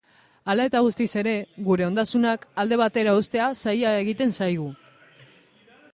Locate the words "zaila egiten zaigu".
3.63-4.67